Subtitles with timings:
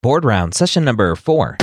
[0.00, 1.56] Board round, session number four.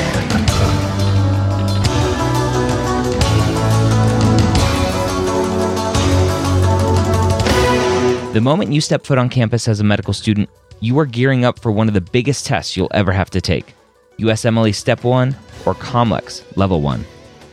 [8.34, 10.50] The moment you step foot on campus as a medical student,
[10.82, 13.74] you are gearing up for one of the biggest tests you'll ever have to take
[14.20, 15.34] USMLE Step 1
[15.66, 17.06] or COMLEX Level 1.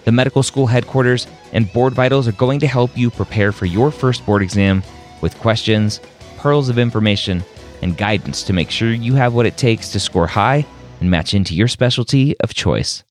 [0.05, 3.93] The medical school headquarters and Board Vitals are going to help you prepare for your
[3.93, 4.83] first board exam
[5.21, 6.01] with questions,
[6.39, 7.45] pearls of information,
[7.83, 10.64] and guidance to make sure you have what it takes to score high
[11.03, 13.03] and match into your specialty of choice.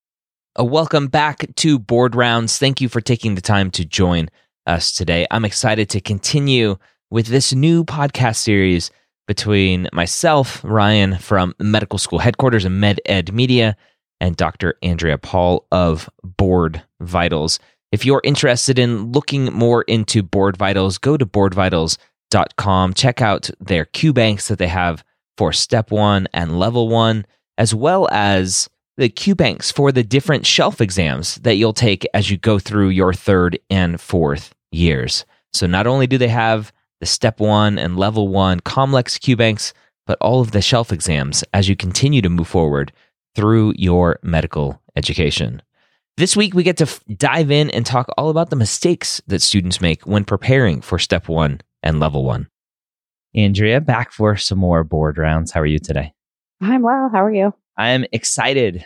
[0.55, 2.57] A welcome back to Board Rounds.
[2.57, 4.29] Thank you for taking the time to join
[4.66, 5.27] us today.
[5.29, 6.77] I'm excited to continue
[7.09, 8.91] with this new podcast series
[9.27, 13.75] between myself, Ryan from Medical School Headquarters and Med Ed Media,
[14.21, 14.75] and Dr.
[14.81, 17.59] Andrea Paul of Board Vitals.
[17.91, 22.94] If you're interested in looking more into Board Vitals, go to boardvitals.com.
[22.94, 25.03] Check out their Q banks that they have
[25.38, 27.25] for step one and level one,
[27.57, 32.30] as well as the Q banks for the different shelf exams that you'll take as
[32.30, 35.25] you go through your third and fourth years.
[35.53, 39.73] So not only do they have the step one and level one COMLEX Q banks,
[40.05, 42.91] but all of the shelf exams as you continue to move forward
[43.35, 45.61] through your medical education.
[46.17, 49.41] This week, we get to f- dive in and talk all about the mistakes that
[49.41, 52.49] students make when preparing for step one and level one.
[53.33, 55.52] Andrea, back for some more board rounds.
[55.52, 56.13] How are you today?
[56.62, 57.09] I'm well.
[57.12, 57.54] How are you?
[57.78, 58.86] I am excited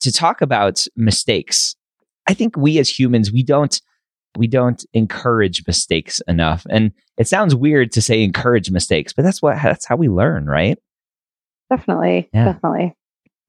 [0.00, 1.74] to talk about mistakes.
[2.28, 3.80] I think we as humans, we don't
[4.36, 6.66] we don't encourage mistakes enough.
[6.70, 10.46] And it sounds weird to say encourage mistakes, but that's what that's how we learn,
[10.46, 10.78] right?
[11.70, 12.28] Definitely.
[12.32, 12.44] Yeah.
[12.52, 12.94] Definitely.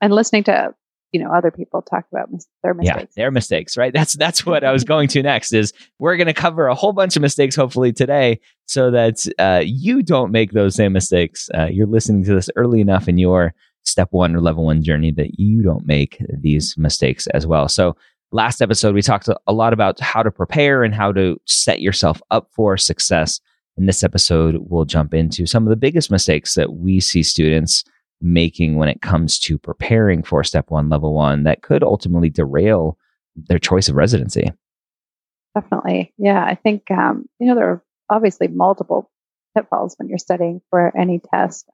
[0.01, 0.73] And listening to,
[1.11, 3.15] you know, other people talk about mis- their Yeah, mistakes.
[3.15, 3.93] their mistakes, right?
[3.93, 5.53] That's that's what I was going to next.
[5.53, 9.61] Is we're going to cover a whole bunch of mistakes, hopefully today, so that uh,
[9.65, 11.49] you don't make those same mistakes.
[11.57, 15.11] Uh, you're listening to this early enough in your step one or level one journey
[15.11, 17.67] that you don't make these mistakes as well.
[17.67, 17.95] So
[18.31, 22.21] last episode we talked a lot about how to prepare and how to set yourself
[22.29, 23.39] up for success.
[23.77, 27.83] In this episode, we'll jump into some of the biggest mistakes that we see students
[28.21, 32.97] making when it comes to preparing for step one, level one, that could ultimately derail
[33.35, 34.51] their choice of residency.
[35.55, 36.13] Definitely.
[36.17, 36.43] Yeah.
[36.43, 39.09] I think, um, you know, there are obviously multiple
[39.55, 41.69] pitfalls when you're studying for any test,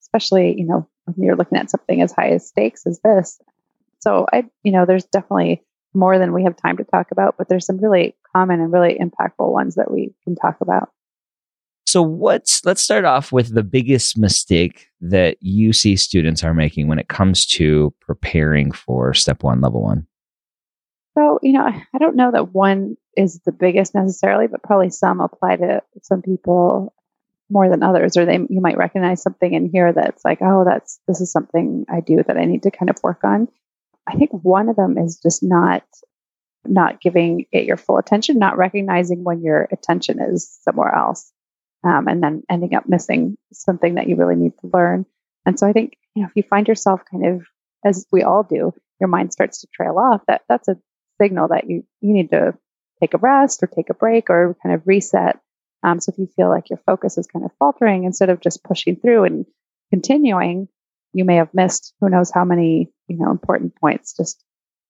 [0.00, 3.40] especially, you know, when you're looking at something as high as stakes as this.
[3.98, 5.62] So I, you know, there's definitely
[5.94, 8.98] more than we have time to talk about, but there's some really common and really
[8.98, 10.90] impactful ones that we can talk about.
[11.88, 16.86] So what's let's start off with the biggest mistake that you see students are making
[16.86, 20.06] when it comes to preparing for step one, level one.
[21.16, 24.90] So, you know, I I don't know that one is the biggest necessarily, but probably
[24.90, 26.92] some apply to some people
[27.48, 31.00] more than others, or they you might recognize something in here that's like, oh, that's
[31.08, 33.48] this is something I do that I need to kind of work on.
[34.06, 35.84] I think one of them is just not
[36.66, 41.32] not giving it your full attention, not recognizing when your attention is somewhere else,
[41.84, 45.06] um, and then ending up missing something that you really need to learn.
[45.46, 47.46] And so I think you know if you find yourself kind of
[47.84, 50.22] as we all do, your mind starts to trail off.
[50.26, 50.76] That that's a
[51.20, 52.54] signal that you you need to
[53.00, 55.38] take a rest or take a break or kind of reset.
[55.84, 58.64] Um, so if you feel like your focus is kind of faltering, instead of just
[58.64, 59.46] pushing through and
[59.90, 60.68] continuing,
[61.12, 64.16] you may have missed who knows how many you know important points.
[64.16, 64.42] Just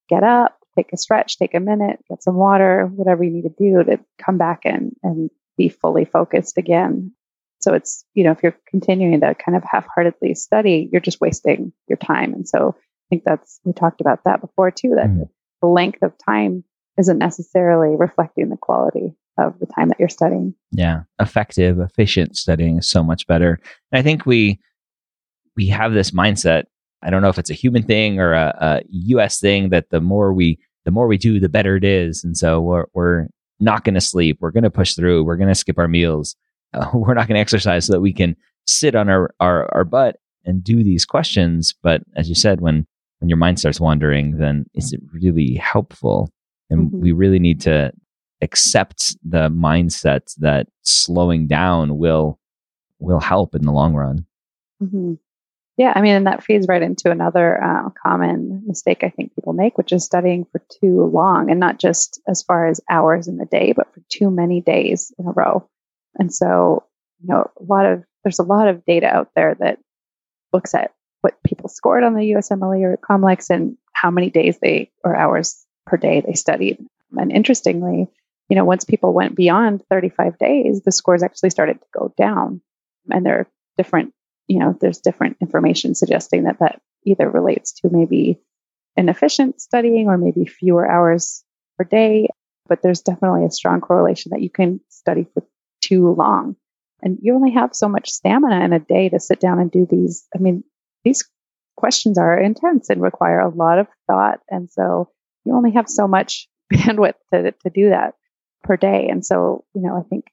[0.09, 3.55] get up, take a stretch, take a minute, get some water, whatever you need to
[3.59, 7.13] do to come back and and be fully focused again.
[7.61, 11.73] So it's you know if you're continuing to kind of half-heartedly study, you're just wasting
[11.89, 12.33] your time.
[12.33, 14.95] And so I think that's we talked about that before too.
[14.95, 15.29] That Mhm.
[15.61, 16.65] the length of time
[16.99, 20.55] isn't necessarily reflecting the quality of the time that you're studying.
[20.73, 23.61] Yeah, effective, efficient studying is so much better.
[23.93, 24.61] And I think we
[25.57, 26.65] we have this mindset.
[27.03, 28.83] I don't know if it's a human thing or a, a
[29.13, 29.41] U.S.
[29.41, 32.23] thing that the more we the more we do, the better it is.
[32.25, 33.27] And so we're we're
[33.61, 34.39] not going to sleep.
[34.41, 35.25] We're going to push through.
[35.25, 36.37] We're going to skip our meals.
[36.75, 38.37] Uh, we're not going to exercise so that we can
[38.67, 41.75] sit on our, our our butt and do these questions.
[41.83, 42.87] But as you said, when
[43.21, 46.31] when your mind starts wandering, then is it really helpful?
[46.71, 47.01] And Mhm.
[47.01, 47.93] we really need to
[48.43, 52.39] accept the mindset that slowing down will
[53.01, 54.25] will help in the long run.
[54.81, 55.15] hmm
[55.79, 59.53] Yeah, I mean, and that feeds right into another uh, common mistake I think people
[59.53, 63.37] make, which is studying for too long, and not just as far as hours in
[63.37, 65.69] the day, but for too many days in a row.
[66.17, 66.85] And so,
[67.21, 69.79] you know, a lot of there's a lot of data out there that
[70.53, 74.91] looks at what people scored on the USMLE or COMLEX and how many days they
[75.05, 76.79] or hours per day they studied.
[77.13, 78.09] And interestingly,
[78.49, 82.61] you know, once people went beyond 35 days, the scores actually started to go down.
[83.11, 84.13] And there are different,
[84.49, 88.41] you know, there's different information suggesting that that either relates to maybe
[88.97, 91.45] inefficient studying or maybe fewer hours
[91.79, 92.29] per day.
[92.67, 95.43] But there's definitely a strong correlation that you can study for
[95.81, 96.57] too long.
[97.01, 99.87] And you only have so much stamina in a day to sit down and do
[99.89, 100.27] these.
[100.35, 100.65] I mean,
[101.05, 101.27] these
[101.77, 104.41] questions are intense and require a lot of thought.
[104.51, 105.11] And so
[105.45, 108.15] you only have so much bandwidth to, to do that
[108.65, 109.09] per day.
[109.09, 110.25] And so, you know, I think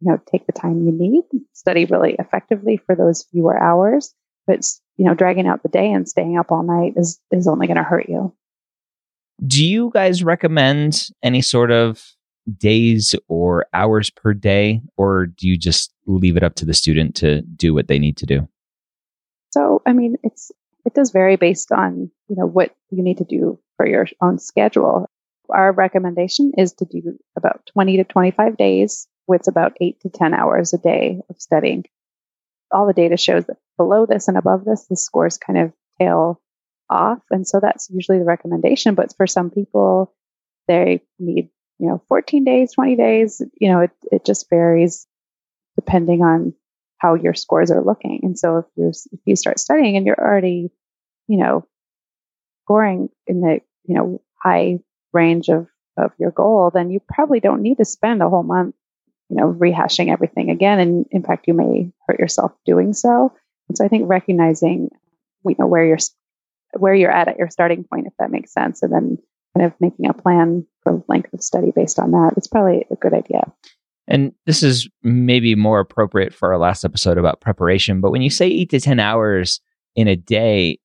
[0.00, 4.14] you know, take the time you need, study really effectively for those fewer hours.
[4.46, 7.66] But, you know, dragging out the day and staying up all night is, is only
[7.66, 8.34] going to hurt you.
[9.46, 12.04] Do you guys recommend any sort of
[12.58, 17.14] days or hours per day, or do you just leave it up to the student
[17.16, 18.48] to do what they need to do?
[19.50, 20.52] So, I mean, it's
[20.84, 24.38] it does vary based on you know what you need to do for your own
[24.38, 25.08] schedule.
[25.50, 30.34] Our recommendation is to do about 20 to 25 days with about eight to 10
[30.34, 31.84] hours a day of studying.
[32.70, 36.40] All the data shows that below this and above this, the scores kind of tail
[36.90, 37.20] off.
[37.30, 38.94] And so that's usually the recommendation.
[38.94, 40.12] But for some people,
[40.66, 45.06] they need you know, 14 days, 20 days, you know, it, it just varies
[45.76, 46.54] depending on
[46.98, 48.20] how your scores are looking.
[48.22, 50.70] And so if you if you start studying and you're already,
[51.26, 51.66] you know,
[52.64, 54.78] scoring in the, you know, high
[55.12, 55.66] range of,
[55.96, 58.74] of your goal, then you probably don't need to spend a whole month,
[59.28, 60.80] you know, rehashing everything again.
[60.80, 63.32] And in fact, you may hurt yourself doing so.
[63.68, 64.90] And so I think recognizing,
[65.46, 65.98] you know, where you're,
[66.74, 69.18] where you're at at your starting point, if that makes sense, and then
[69.56, 72.34] kind of making a plan for length of study based on that.
[72.36, 73.50] It's probably a good idea.
[74.06, 78.00] And this is maybe more appropriate for our last episode about preparation.
[78.00, 79.60] But when you say eight to 10 hours
[79.96, 80.78] in a day,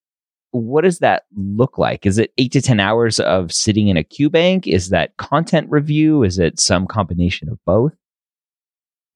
[0.52, 2.06] what does that look like?
[2.06, 4.68] Is it eight to 10 hours of sitting in a Q bank?
[4.68, 6.24] Is that content review?
[6.24, 7.94] Is it some combination of both?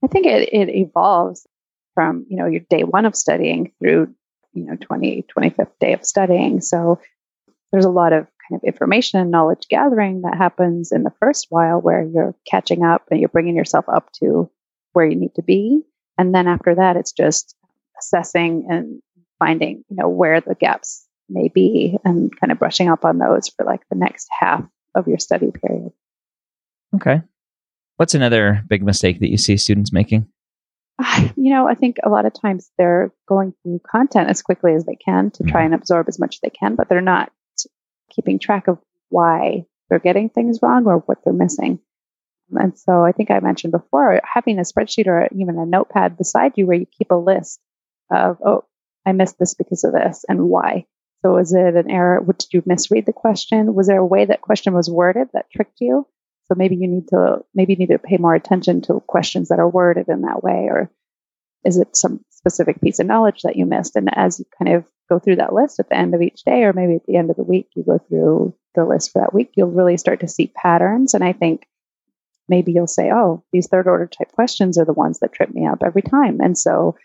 [0.04, 1.46] I think it, it evolves
[1.94, 4.14] from, you know, your day one of studying through,
[4.52, 6.60] you know, 20, 25th day of studying.
[6.60, 7.00] So
[7.72, 11.46] there's a lot of kind of information and knowledge gathering that happens in the first
[11.48, 14.50] while where you're catching up and you're bringing yourself up to
[14.92, 15.82] where you need to be.
[16.18, 17.56] And then after that, it's just
[17.98, 19.00] assessing and
[19.38, 23.48] finding, you know, where the gaps may be and kind of brushing up on those
[23.48, 24.64] for like the next half
[24.94, 25.92] of your study period.
[26.94, 27.22] Okay.
[27.96, 30.28] What's another big mistake that you see students making?
[31.36, 34.84] You know, I think a lot of times they're going through content as quickly as
[34.84, 35.72] they can to try mm-hmm.
[35.72, 37.32] and absorb as much as they can, but they're not
[38.10, 41.80] keeping track of why they're getting things wrong or what they're missing.
[42.52, 46.52] And so I think I mentioned before having a spreadsheet or even a notepad beside
[46.56, 47.60] you where you keep a list
[48.12, 48.64] of, oh,
[49.06, 50.86] I missed this because of this and why.
[51.22, 52.24] So is it an error?
[52.24, 53.74] Did you misread the question?
[53.74, 56.06] Was there a way that question was worded that tricked you?
[56.46, 59.58] So maybe you need to maybe you need to pay more attention to questions that
[59.58, 60.90] are worded in that way, or
[61.64, 63.96] is it some specific piece of knowledge that you missed?
[63.96, 66.64] And as you kind of go through that list at the end of each day,
[66.64, 69.32] or maybe at the end of the week, you go through the list for that
[69.32, 71.14] week, you'll really start to see patterns.
[71.14, 71.66] And I think
[72.48, 75.66] maybe you'll say, oh, these third order type questions are the ones that trip me
[75.66, 76.40] up every time.
[76.40, 76.96] And so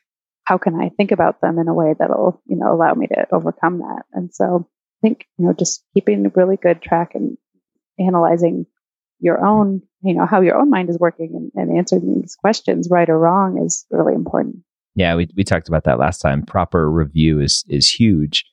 [0.44, 3.28] how can I think about them in a way that'll, you know, allow me to
[3.32, 4.04] overcome that?
[4.12, 7.38] And so I think, you know, just keeping really good track and
[8.00, 8.66] analyzing
[9.20, 12.88] your own, you know, how your own mind is working and, and answering these questions,
[12.90, 14.58] right or wrong, is really important.
[14.96, 16.44] Yeah, we, we talked about that last time.
[16.44, 18.46] Proper review is is huge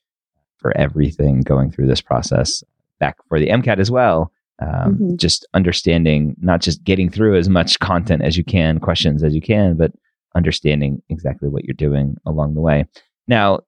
[0.57, 2.63] for everything going through this process.
[2.99, 4.31] Back for the MCAT as well.
[4.59, 5.15] Um, mm-hmm.
[5.17, 9.41] Just understanding, not just getting through as much content as you can, questions as you
[9.41, 9.91] can, but
[10.35, 12.85] understanding exactly what you're doing along the way.
[13.27, 13.59] Now,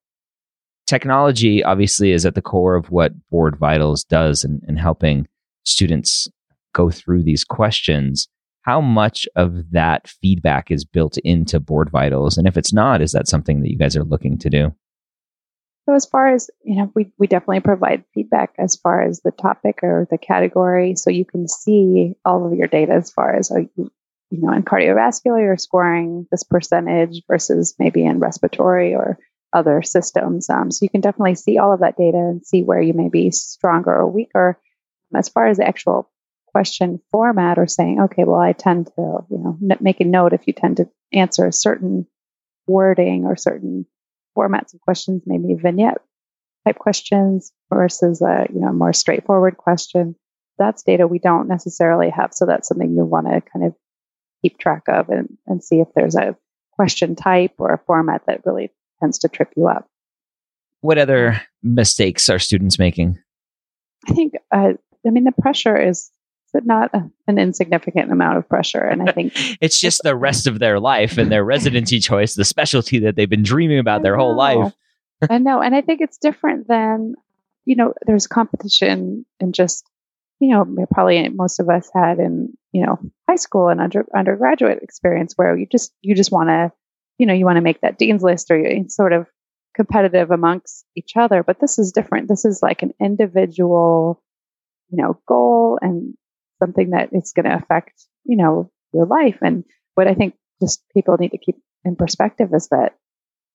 [0.87, 5.27] technology obviously is at the core of what Board Vitals does and in helping
[5.63, 6.27] students
[6.73, 8.27] go through these questions
[8.69, 12.37] how much of that feedback is built into board vitals?
[12.37, 14.75] And if it's not is that something that you guys are looking to do?
[15.87, 19.31] So as far as you know we, we definitely provide feedback as far as the
[19.31, 20.95] topic or the category.
[20.95, 23.91] So you can see all of your data as far as you,
[24.29, 29.17] you know in cardiovascular you're scoring this percentage versus maybe in respiratory or
[29.51, 30.47] other systems.
[30.47, 33.09] Um, so you can definitely see all of that data and see where you may
[33.09, 34.59] be stronger or weaker.
[35.15, 36.07] As far as the actual
[36.51, 40.47] question format or saying, okay, well, I tend to, you know, make a note if
[40.47, 42.07] you tend to answer a certain
[42.67, 43.85] wording or certain
[44.37, 45.97] formats of questions, maybe vignette
[46.65, 50.15] type questions versus a, you know, more straightforward question.
[50.57, 52.33] That's data we don't necessarily have.
[52.33, 53.75] So that's something you want to kind of
[54.41, 56.35] keep track of and, and see if there's a
[56.73, 59.87] question type or a format that really tends to trip you up.
[60.81, 63.19] What other mistakes are students making?
[64.07, 64.73] I think, uh,
[65.05, 66.09] I mean, the pressure is
[66.53, 66.91] not
[67.27, 68.81] an insignificant amount of pressure.
[68.83, 72.45] And I think it's just the rest of their life and their residency choice, the
[72.45, 74.73] specialty that they've been dreaming about their whole life.
[75.29, 75.61] I know.
[75.61, 77.15] And I think it's different than,
[77.65, 79.85] you know, there's competition and just,
[80.39, 84.81] you know, probably most of us had in, you know, high school and under, undergraduate
[84.81, 86.71] experience where you just, you just want to,
[87.17, 89.27] you know, you want to make that dean's list or you sort of
[89.75, 91.43] competitive amongst each other.
[91.43, 92.29] But this is different.
[92.29, 94.23] This is like an individual,
[94.89, 96.15] you know, goal and
[96.59, 99.37] something that is going to affect, you know, your life.
[99.41, 99.63] And
[99.95, 102.97] what I think just people need to keep in perspective is that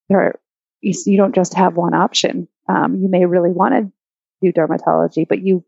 [0.09, 0.41] there are,
[0.81, 2.49] you, don't just have one option.
[2.69, 3.93] Um, you may really want to
[4.43, 5.65] do dermatology, but you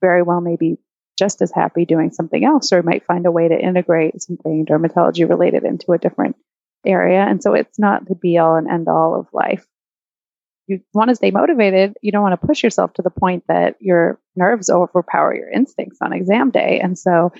[0.00, 0.78] very well may be
[1.18, 5.28] just as happy doing something else, or might find a way to integrate something dermatology
[5.28, 6.36] related into a different
[6.86, 7.20] area.
[7.20, 9.66] And so it's not the be all and end all of life.
[10.72, 11.94] You want to stay motivated.
[12.02, 15.98] You don't want to push yourself to the point that your nerves overpower your instincts
[16.00, 16.80] on exam day.
[16.82, 17.32] And so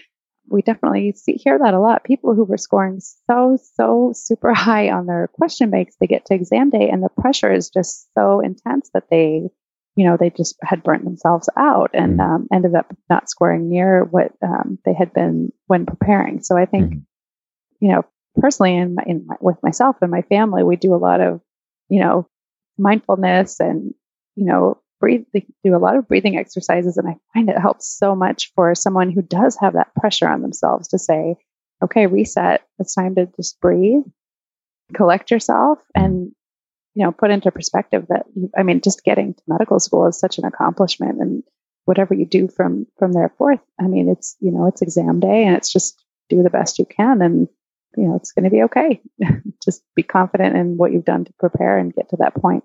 [0.48, 2.04] we definitely see, hear that a lot.
[2.04, 6.34] People who were scoring so, so super high on their question banks, they get to
[6.34, 9.48] exam day and the pressure is just so intense that they,
[9.96, 12.34] you know, they just had burnt themselves out and mm-hmm.
[12.34, 16.42] um, ended up not scoring near what um, they had been when preparing.
[16.42, 16.98] So I think, mm-hmm.
[17.80, 18.04] you know,
[18.36, 21.40] personally in, my, in my, with myself and my family, we do a lot of,
[21.88, 22.26] you know,
[22.78, 23.94] mindfulness and,
[24.36, 26.96] you know, breathe, they do a lot of breathing exercises.
[26.96, 30.42] And I find it helps so much for someone who does have that pressure on
[30.42, 31.36] themselves to say,
[31.82, 32.62] okay, reset.
[32.78, 34.04] It's time to just breathe,
[34.94, 36.32] collect yourself and,
[36.94, 38.26] you know, put into perspective that,
[38.56, 41.42] I mean, just getting to medical school is such an accomplishment and
[41.84, 43.60] whatever you do from, from there forth.
[43.80, 46.84] I mean, it's, you know, it's exam day and it's just do the best you
[46.86, 47.48] can and,
[47.96, 49.00] you know, it's going to be okay.
[49.64, 52.64] just be confident in what you've done to prepare and get to that point.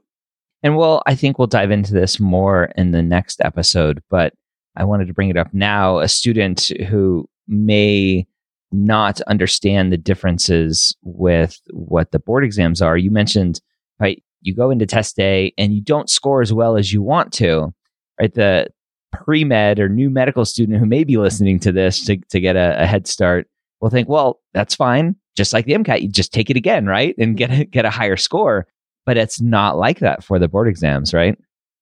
[0.64, 4.34] And we'll, I think we'll dive into this more in the next episode, but
[4.76, 6.00] I wanted to bring it up now.
[6.00, 8.28] A student who may
[8.72, 12.98] not understand the differences with what the board exams are.
[12.98, 13.62] You mentioned,
[14.00, 14.22] right?
[14.42, 17.74] You go into test day and you don't score as well as you want to,
[18.20, 18.34] right?
[18.34, 18.68] The
[19.12, 22.56] pre med or new medical student who may be listening to this to, to get
[22.56, 23.48] a, a head start
[23.82, 25.16] will think, well, that's fine.
[25.36, 27.16] Just like the MCAT, you just take it again, right?
[27.18, 28.68] And get a, get a higher score
[29.08, 31.40] but it's not like that for the board exams, right?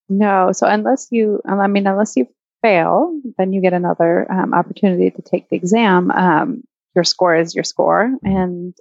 [0.07, 0.51] No.
[0.53, 2.27] So unless you, I mean, unless you
[2.61, 6.11] fail, then you get another um, opportunity to take the exam.
[6.11, 6.63] Um,
[6.95, 8.73] your score is your score, and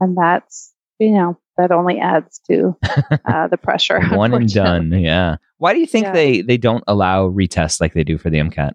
[0.00, 2.76] and that's you know that only adds to
[3.24, 4.00] uh, the pressure.
[4.14, 4.92] One and done.
[4.92, 5.36] Yeah.
[5.58, 6.12] Why do you think yeah.
[6.12, 8.72] they they don't allow retests like they do for the MCAT?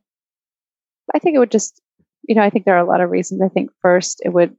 [1.16, 1.82] I think it would just,
[2.30, 3.42] you know, I think there are a lot of reasons.
[3.42, 4.56] I think first, it would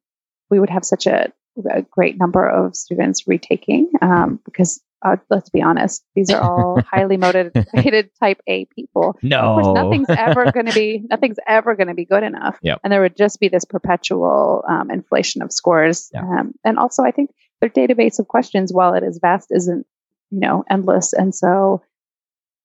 [0.51, 1.33] we would have such a
[1.71, 6.83] a great number of students retaking um, because uh, let's be honest, these are all
[6.91, 9.17] highly motivated type A people.
[9.23, 12.59] No, course, nothing's ever going to be nothing's ever going to be good enough.
[12.61, 12.81] Yep.
[12.83, 16.11] and there would just be this perpetual um, inflation of scores.
[16.13, 16.23] Yep.
[16.25, 19.87] Um, and also, I think their database of questions, while it is vast, isn't
[20.31, 21.13] you know endless.
[21.13, 21.83] And so,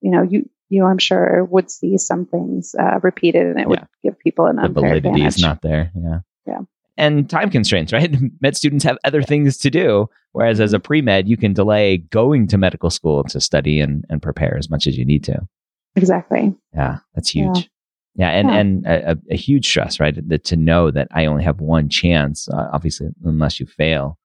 [0.01, 3.67] you know, you you I'm sure would see some things uh, repeated, and it yeah.
[3.67, 5.27] would give people an the validity advantage.
[5.27, 5.91] is not there.
[5.95, 6.61] Yeah, yeah
[6.97, 8.15] and time constraints, right?
[8.41, 10.09] Med students have other things to do.
[10.31, 14.03] Whereas as a pre med, you can delay going to medical school to study and,
[14.09, 15.47] and prepare as much as you need to.
[15.95, 16.53] Exactly.
[16.73, 17.69] Yeah, that's huge.
[18.15, 18.55] Yeah, yeah and, yeah.
[18.57, 20.15] and a, a, huge stress, right?
[20.27, 24.17] That to know that I only have one chance, uh, obviously, unless you fail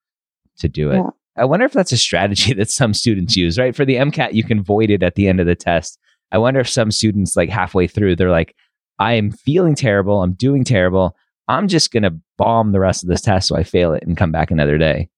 [0.58, 0.96] to do it.
[0.96, 1.10] Yeah.
[1.36, 3.74] I wonder if that's a strategy that some students use, right?
[3.74, 5.96] For the MCAT, you can void it at the end of the test.
[6.32, 8.54] I wonder if some students, like halfway through, they're like,
[8.98, 10.22] I am feeling terrible.
[10.22, 11.16] I'm doing terrible.
[11.48, 14.16] I'm just going to bomb the rest of this test so I fail it and
[14.16, 15.08] come back another day.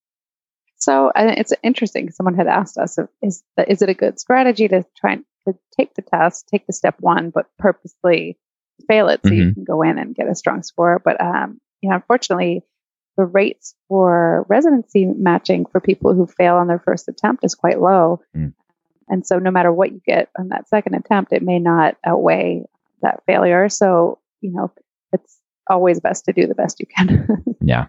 [0.77, 2.11] So it's interesting.
[2.11, 6.03] Someone had asked us, is, is it a good strategy to try to take the
[6.03, 8.39] test, take the step one, but purposely
[8.89, 9.39] fail it so mm-hmm.
[9.41, 11.01] you can go in and get a strong score?
[11.05, 12.63] But, um, you know, unfortunately,
[13.17, 17.81] the rates for residency matching for people who fail on their first attempt is quite
[17.81, 18.21] low.
[18.37, 18.55] Mm.
[19.13, 22.65] And so no matter what you get on that second attempt, it may not outweigh
[23.03, 23.69] that failure.
[23.69, 24.73] So, you know,
[25.13, 25.39] it's
[25.69, 27.45] always best to do the best you can.
[27.61, 27.89] yeah.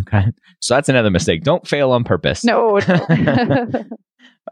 [0.00, 0.32] Okay.
[0.60, 1.42] So that's another mistake.
[1.42, 2.42] Don't fail on purpose.
[2.42, 2.78] No.
[2.88, 3.68] no.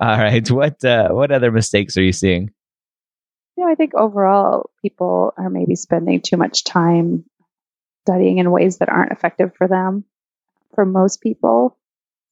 [0.01, 0.49] All right.
[0.51, 2.51] What uh, what other mistakes are you seeing?
[3.57, 7.25] You know, I think overall people are maybe spending too much time
[8.05, 10.05] studying in ways that aren't effective for them.
[10.75, 11.79] For most people,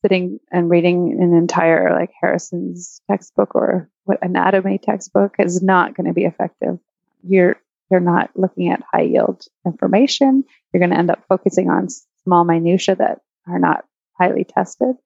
[0.02, 6.06] sitting and reading an entire like Harrison's textbook or what anatomy textbook is not going
[6.06, 6.78] to be effective.
[7.22, 7.56] You're
[7.90, 10.44] you're not looking at high yield information.
[10.72, 11.88] You're going to end up focusing on
[12.24, 13.84] small minutia that are not
[14.18, 14.96] highly tested.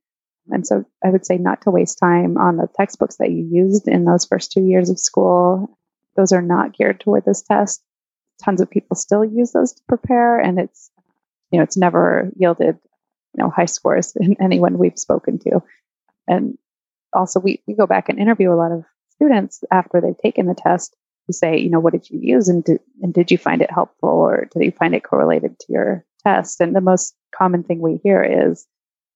[0.50, 3.87] And so I would say not to waste time on the textbooks that you used
[3.87, 5.78] in those first two years of school.
[6.16, 7.82] Those are not geared toward this test.
[8.42, 10.90] Tons of people still use those to prepare and it's,
[11.52, 12.78] you know, it's never yielded,
[13.35, 15.62] you know, high scores in anyone we've spoken to.
[16.29, 16.57] And
[17.12, 20.55] also we, we go back and interview a lot of students after they've taken the
[20.55, 20.97] test
[21.27, 23.71] to say, you know, what did you use and did, and did you find it
[23.71, 26.61] helpful or did you find it correlated to your test?
[26.61, 28.67] And the most common thing we hear is,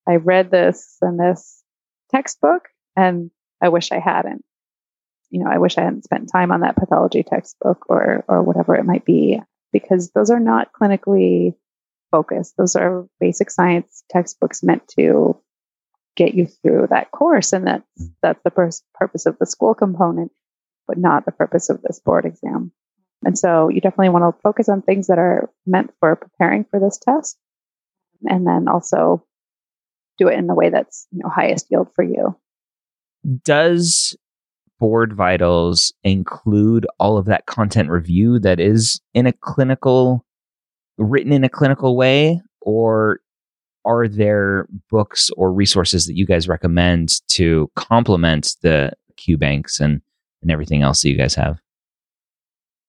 [0.09, 1.63] I read this and this
[2.11, 3.31] textbook and
[3.61, 4.45] I wish I hadn't.
[5.31, 8.77] You know, I wish I hadn't spent time on that pathology textbook or or whatever
[8.77, 9.41] it might be
[9.73, 11.55] because those are not clinically
[12.17, 12.55] focused.
[12.57, 15.39] Those are basic science textbooks meant to
[16.17, 18.11] get you through that course and that's mm.
[18.23, 20.33] that's the pur- purpose of the school component
[20.89, 22.73] but not the purpose of this board exam.
[23.25, 26.79] And so you definitely want to focus on things that are meant for preparing for
[26.79, 27.37] this test
[28.25, 29.27] and then also
[30.17, 32.37] do it in the way that's you know highest yield for you.
[33.45, 34.17] Does
[34.79, 40.25] Board Vitals include all of that content review that is in a clinical,
[40.99, 43.21] written in a clinical way, or
[43.85, 50.00] are there books or resources that you guys recommend to complement the Q banks and
[50.43, 51.61] and everything else that you guys have?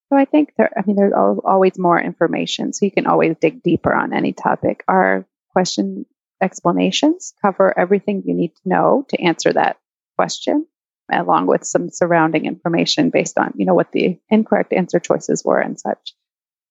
[0.09, 3.61] So I think there, I mean, there's always more information, so you can always dig
[3.61, 4.83] deeper on any topic.
[4.87, 6.05] Our question
[6.41, 9.77] explanations cover everything you need to know to answer that
[10.15, 10.65] question,
[11.11, 15.59] along with some surrounding information based on, you know, what the incorrect answer choices were
[15.59, 16.13] and such.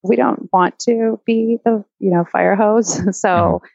[0.07, 2.93] We don't want to be the, you know, fire hose.
[3.19, 3.65] so mm-hmm.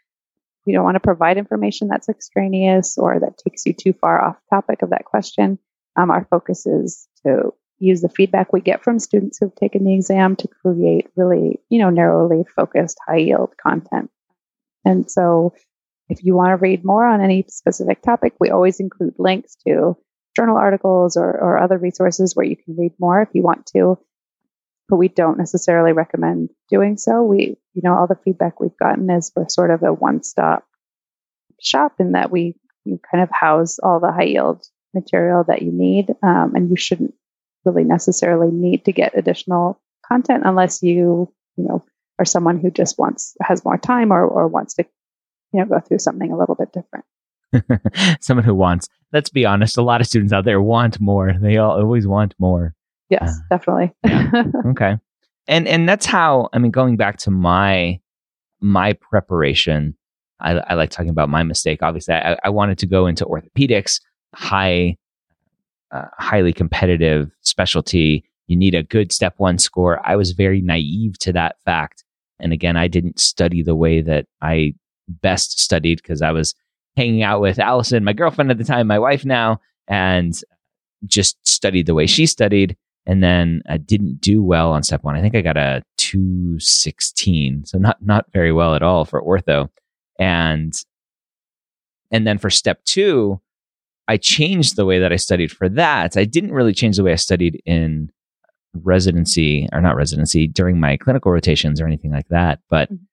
[0.66, 4.36] we don't want to provide information that's extraneous or that takes you too far off
[4.50, 5.58] topic of that question.
[5.96, 9.94] Um, our focus is to use the feedback we get from students who've taken the
[9.94, 14.10] exam to create really, you know, narrowly focused, high yield content.
[14.84, 15.52] And so
[16.08, 19.96] if you want to read more on any specific topic, we always include links to
[20.36, 23.98] journal articles or, or other resources where you can read more if you want to.
[24.92, 27.22] But we don't necessarily recommend doing so.
[27.22, 30.66] We, you know, all the feedback we've gotten is we're sort of a one stop
[31.62, 36.10] shop in that we kind of house all the high yield material that you need.
[36.22, 37.14] Um, and you shouldn't
[37.64, 41.82] really necessarily need to get additional content unless you, you know,
[42.18, 44.84] are someone who just wants, has more time or, or wants to,
[45.54, 47.06] you know, go through something a little bit different.
[48.20, 51.32] someone who wants, let's be honest, a lot of students out there want more.
[51.40, 52.74] They all always want more.
[53.12, 53.92] Yes, uh, definitely.
[54.04, 54.44] yeah.
[54.70, 54.96] Okay.
[55.48, 58.00] And, and that's how, I mean, going back to my,
[58.60, 59.96] my preparation,
[60.40, 61.82] I, I like talking about my mistake.
[61.82, 64.00] Obviously, I, I wanted to go into orthopedics
[64.34, 64.96] high,
[65.90, 68.24] uh, highly competitive specialty.
[68.46, 70.00] You need a good step one score.
[70.04, 72.04] I was very naive to that fact.
[72.40, 74.74] And again, I didn't study the way that I
[75.08, 76.54] best studied because I was
[76.96, 80.40] hanging out with Allison, my girlfriend at the time, my wife now, and
[81.06, 82.76] just studied the way she studied.
[83.06, 85.16] And then I didn't do well on step one.
[85.16, 87.64] I think I got a 216.
[87.66, 89.68] So not, not very well at all for ortho.
[90.18, 90.72] And,
[92.10, 93.40] and then for step two,
[94.06, 96.16] I changed the way that I studied for that.
[96.16, 98.10] I didn't really change the way I studied in
[98.74, 102.60] residency or not residency during my clinical rotations or anything like that.
[102.68, 103.04] But mm-hmm.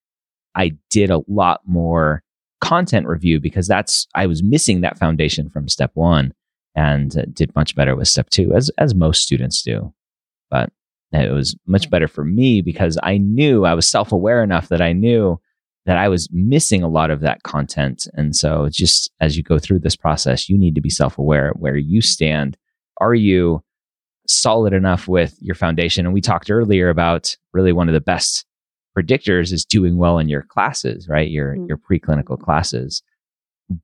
[0.55, 2.23] I did a lot more
[2.61, 6.33] content review because that's, I was missing that foundation from step one
[6.79, 9.93] and did much better with step two, as, as most students do.
[10.49, 10.71] But
[11.11, 14.81] it was much better for me because I knew I was self aware enough that
[14.81, 15.41] I knew
[15.85, 18.07] that I was missing a lot of that content.
[18.13, 21.51] And so, just as you go through this process, you need to be self aware
[21.57, 22.55] where you stand.
[23.01, 23.61] Are you
[24.25, 26.05] solid enough with your foundation?
[26.05, 28.45] And we talked earlier about really one of the best
[28.97, 31.29] predictors is doing well in your classes, right?
[31.29, 31.65] Your, mm-hmm.
[31.65, 33.03] your preclinical classes.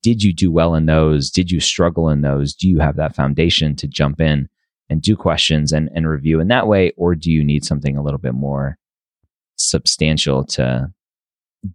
[0.01, 1.29] Did you do well in those?
[1.29, 2.53] Did you struggle in those?
[2.53, 4.49] Do you have that foundation to jump in
[4.89, 6.91] and do questions and, and review in that way?
[6.97, 8.77] Or do you need something a little bit more
[9.57, 10.91] substantial to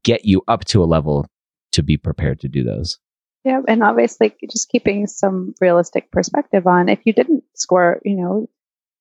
[0.03, 1.27] get you up to a level
[1.73, 2.99] to be prepared to do those.
[3.45, 8.49] Yeah, and obviously just keeping some realistic perspective on if you didn't score, you know,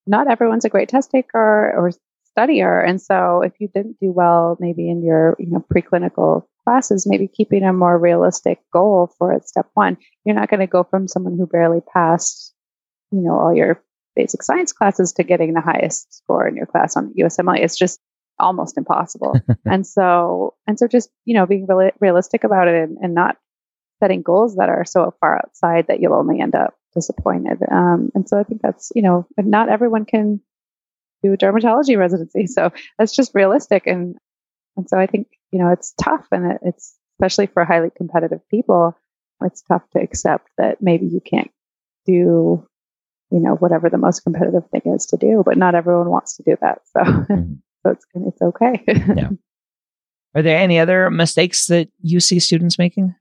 [0.08, 1.92] not everyone's a great test taker or
[2.38, 2.88] studier.
[2.88, 7.28] And so if you didn't do well maybe in your, you know, preclinical classes, maybe
[7.28, 9.98] keeping a more realistic goal for step one.
[10.24, 12.54] You're not going to go from someone who barely passed,
[13.12, 13.82] you know, all your
[14.16, 17.60] basic science classes to getting the highest score in your class on USMLE.
[17.60, 18.00] It's just
[18.40, 19.34] almost impossible.
[19.66, 23.38] and so, and so just, you know, being really realistic about it and, and, not
[24.00, 27.58] setting goals that are so far outside that you'll only end up disappointed.
[27.70, 30.40] Um, and so I think that's, you know, not everyone can
[31.24, 32.46] do a dermatology residency.
[32.48, 33.88] So that's just realistic.
[33.88, 34.16] And,
[34.78, 38.42] and so I think, you know, it's tough and it, it's especially for highly competitive
[38.50, 38.98] people.
[39.42, 41.52] It's tough to accept that maybe you can't
[42.06, 42.66] do
[43.32, 46.44] you know whatever the most competitive thing is to do but not everyone wants to
[46.44, 48.84] do that so mm-hmm so it's it's okay.
[48.88, 49.30] yeah.
[50.36, 53.16] Are there any other mistakes that you see students making?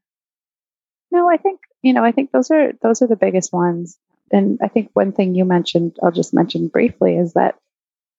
[1.10, 3.98] No, I think you know, I think those are those are the biggest ones.
[4.30, 7.54] And I think one thing you mentioned, I'll just mention briefly, is that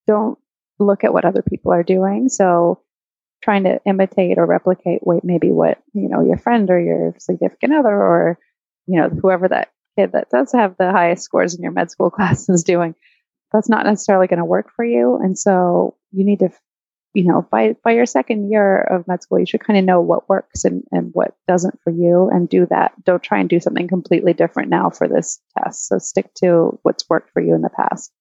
[0.07, 0.39] don't
[0.79, 2.29] look at what other people are doing.
[2.29, 2.81] So
[3.41, 7.73] trying to imitate or replicate what maybe what, you know, your friend or your significant
[7.73, 8.39] other or,
[8.87, 12.09] you know, whoever that kid that does have the highest scores in your med school
[12.11, 12.95] class is doing,
[13.51, 15.19] that's not necessarily going to work for you.
[15.21, 16.51] And so you need to
[17.13, 20.01] you know, by by your second year of med school, you should kind of know
[20.01, 22.91] what works and, and what doesn't for you and do that.
[23.03, 25.87] Don't try and do something completely different now for this test.
[25.87, 28.11] So stick to what's worked for you in the past.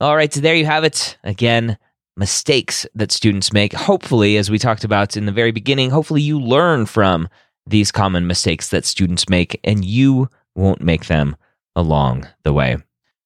[0.00, 1.18] All right, so there you have it.
[1.24, 1.78] Again,
[2.18, 3.72] mistakes that students make.
[3.72, 7.28] Hopefully, as we talked about in the very beginning, hopefully you learn from
[7.66, 11.36] these common mistakes that students make and you won't make them
[11.76, 12.76] along the way.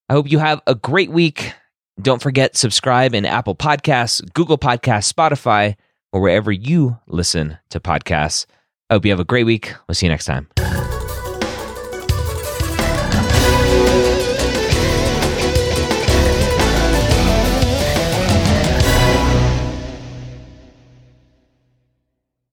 [0.09, 1.55] I hope you have a great week.
[2.01, 5.77] Don't forget, subscribe in Apple Podcasts, Google Podcasts, Spotify,
[6.13, 8.47] or wherever you listen to podcasts.
[8.91, 9.75] I hope you have a great week.
[9.89, 10.49] We'll see you next time.